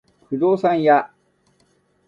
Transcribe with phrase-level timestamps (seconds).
[0.29, 1.11] 不動産屋